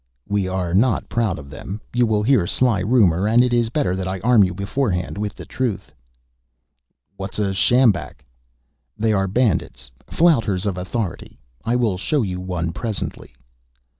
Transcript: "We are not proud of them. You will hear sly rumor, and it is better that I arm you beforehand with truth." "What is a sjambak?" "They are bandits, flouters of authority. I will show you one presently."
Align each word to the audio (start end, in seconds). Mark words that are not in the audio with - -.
"We 0.27 0.47
are 0.47 0.73
not 0.73 1.09
proud 1.09 1.37
of 1.37 1.51
them. 1.51 1.79
You 1.93 2.07
will 2.07 2.23
hear 2.23 2.47
sly 2.47 2.79
rumor, 2.79 3.27
and 3.27 3.43
it 3.43 3.53
is 3.53 3.69
better 3.69 3.95
that 3.95 4.07
I 4.07 4.19
arm 4.21 4.43
you 4.43 4.51
beforehand 4.55 5.15
with 5.15 5.35
truth." 5.47 5.91
"What 7.17 7.33
is 7.33 7.37
a 7.39 7.53
sjambak?" 7.53 8.25
"They 8.97 9.13
are 9.13 9.27
bandits, 9.27 9.91
flouters 10.07 10.65
of 10.65 10.75
authority. 10.75 11.37
I 11.63 11.75
will 11.75 11.97
show 11.99 12.23
you 12.23 12.41
one 12.41 12.71
presently." 12.71 13.35